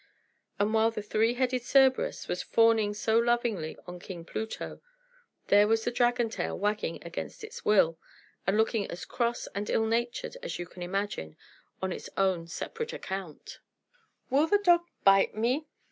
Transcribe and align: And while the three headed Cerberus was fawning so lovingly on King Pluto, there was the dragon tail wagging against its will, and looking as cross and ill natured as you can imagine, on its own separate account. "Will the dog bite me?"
And 0.57 0.73
while 0.73 0.89
the 0.89 1.03
three 1.03 1.35
headed 1.35 1.61
Cerberus 1.63 2.27
was 2.27 2.41
fawning 2.41 2.95
so 2.95 3.19
lovingly 3.19 3.77
on 3.85 3.99
King 3.99 4.25
Pluto, 4.25 4.81
there 5.49 5.67
was 5.67 5.83
the 5.83 5.91
dragon 5.91 6.27
tail 6.27 6.57
wagging 6.57 7.03
against 7.03 7.43
its 7.43 7.63
will, 7.63 7.99
and 8.47 8.57
looking 8.57 8.89
as 8.89 9.05
cross 9.05 9.45
and 9.53 9.69
ill 9.69 9.85
natured 9.85 10.37
as 10.41 10.57
you 10.57 10.65
can 10.65 10.81
imagine, 10.81 11.37
on 11.83 11.91
its 11.91 12.09
own 12.17 12.47
separate 12.47 12.93
account. 12.93 13.59
"Will 14.31 14.47
the 14.47 14.57
dog 14.57 14.81
bite 15.05 15.35
me?" 15.35 15.67